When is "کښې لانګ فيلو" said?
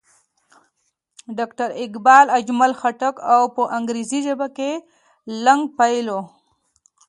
4.57-6.19